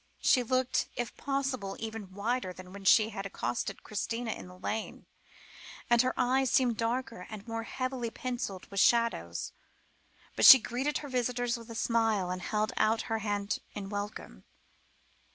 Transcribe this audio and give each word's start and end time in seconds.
She 0.19 0.41
looked, 0.41 0.87
if 0.95 1.15
possible, 1.15 1.75
even 1.79 2.11
whiter 2.11 2.51
than 2.53 2.73
when 2.73 2.85
she 2.85 3.09
had 3.09 3.27
accosted 3.27 3.83
Christina 3.83 4.31
in 4.31 4.47
the 4.47 4.57
lane, 4.57 5.05
and 5.91 6.01
her 6.01 6.15
eyes 6.17 6.49
seemed 6.49 6.77
darker 6.77 7.27
and 7.29 7.47
more 7.47 7.61
heavily 7.61 8.09
pencilled 8.09 8.65
with 8.71 8.79
shadows; 8.79 9.53
but 10.35 10.43
she 10.45 10.57
greeted 10.57 10.97
her 11.05 11.07
visitors 11.07 11.55
with 11.55 11.69
a 11.69 11.75
smile, 11.75 12.31
and 12.31 12.41
held 12.41 12.73
out 12.77 13.03
her 13.13 13.19
hand 13.19 13.59
in 13.75 13.89
welcome. 13.89 14.43